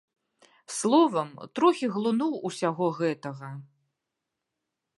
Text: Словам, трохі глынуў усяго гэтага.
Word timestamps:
Словам, 0.77 1.29
трохі 1.59 1.89
глынуў 1.97 2.33
усяго 2.49 2.85
гэтага. 3.01 3.51